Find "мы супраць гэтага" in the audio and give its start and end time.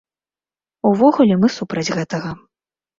1.45-2.37